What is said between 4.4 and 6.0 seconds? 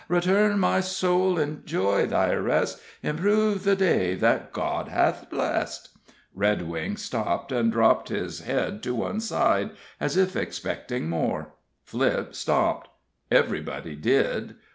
God has blessed."